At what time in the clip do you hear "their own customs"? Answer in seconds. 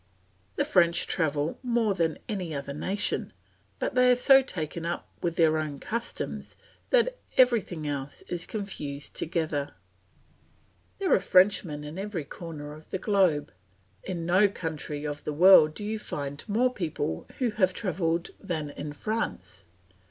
5.35-6.57